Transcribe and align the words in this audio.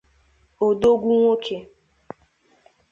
odogwu 0.67 1.11
nwoke 1.17 1.57